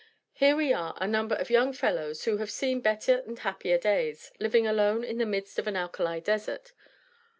Here 0.33 0.55
we 0.55 0.73
are, 0.73 0.95
a 0.99 1.05
number 1.07 1.35
of 1.35 1.51
young 1.51 1.73
fellows 1.73 2.23
who 2.23 2.37
have 2.37 2.49
seen 2.49 2.81
better 2.81 3.19
and 3.27 3.37
happier 3.37 3.77
days, 3.77 4.31
living 4.39 4.65
alone 4.65 5.03
in 5.03 5.19
the 5.19 5.27
midst 5.27 5.59
of 5.59 5.67
an 5.67 5.75
alkali 5.77 6.19
desert. 6.19 6.73